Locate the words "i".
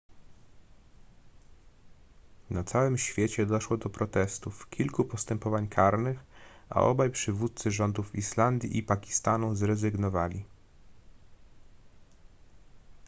8.77-8.83